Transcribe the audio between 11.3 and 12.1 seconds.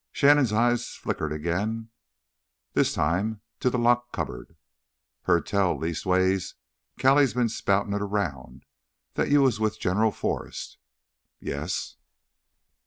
"Yes."